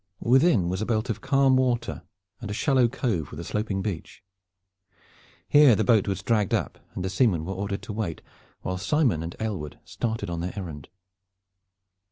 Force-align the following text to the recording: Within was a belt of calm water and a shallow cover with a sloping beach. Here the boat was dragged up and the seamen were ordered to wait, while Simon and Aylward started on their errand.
Within 0.19 0.67
was 0.67 0.81
a 0.81 0.85
belt 0.87 1.11
of 1.11 1.21
calm 1.21 1.55
water 1.57 2.01
and 2.39 2.49
a 2.49 2.55
shallow 2.55 2.87
cover 2.87 3.21
with 3.29 3.39
a 3.39 3.43
sloping 3.43 3.83
beach. 3.83 4.23
Here 5.47 5.75
the 5.75 5.83
boat 5.83 6.07
was 6.07 6.23
dragged 6.23 6.55
up 6.55 6.79
and 6.95 7.05
the 7.05 7.09
seamen 7.11 7.45
were 7.45 7.53
ordered 7.53 7.83
to 7.83 7.93
wait, 7.93 8.23
while 8.63 8.79
Simon 8.79 9.21
and 9.21 9.35
Aylward 9.39 9.77
started 9.85 10.27
on 10.27 10.41
their 10.41 10.57
errand. 10.57 10.89